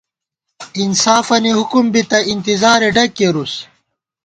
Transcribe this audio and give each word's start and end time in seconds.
انصافَنی 0.81 1.51
حُکُم 1.57 1.85
بِتہ، 1.93 2.19
اِنتِظارےڈگ 2.31 3.09
کېرُوس 3.17 3.53